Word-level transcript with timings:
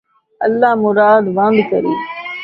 اللہ 0.45 0.71
مٗراد 0.83 1.23
ون٘د 1.35 1.57
کری 1.69 1.93